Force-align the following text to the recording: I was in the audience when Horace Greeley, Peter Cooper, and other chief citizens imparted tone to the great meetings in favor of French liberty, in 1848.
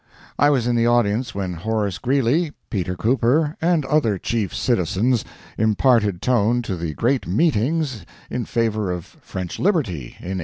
I 0.39 0.49
was 0.49 0.65
in 0.65 0.75
the 0.75 0.87
audience 0.87 1.35
when 1.35 1.53
Horace 1.53 1.99
Greeley, 1.99 2.53
Peter 2.71 2.95
Cooper, 2.95 3.55
and 3.61 3.85
other 3.85 4.17
chief 4.17 4.51
citizens 4.51 5.23
imparted 5.59 6.23
tone 6.23 6.63
to 6.63 6.75
the 6.75 6.95
great 6.95 7.27
meetings 7.27 8.03
in 8.27 8.45
favor 8.45 8.91
of 8.91 9.05
French 9.05 9.59
liberty, 9.59 10.17
in 10.17 10.39
1848. 10.39 10.39